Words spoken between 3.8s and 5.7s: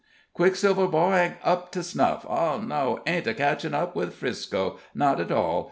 with Frisco not at all!